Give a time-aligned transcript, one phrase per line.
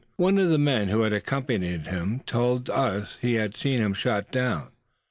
[0.15, 4.31] One of the men who had accompanied him told us he had seen him shot
[4.31, 4.69] down.